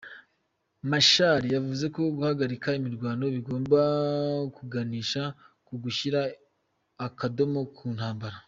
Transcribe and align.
Machar 0.89 1.41
yavuze 1.55 1.85
ko 1.93 2.01
guhagarika 2.17 2.67
imirwano 2.79 3.23
bigomba 3.35 3.79
kuganisha 4.55 5.21
ku 5.65 5.73
gushyira 5.83 6.19
akadomo 7.07 7.61
ku 7.77 7.85
ntambara. 7.95 8.37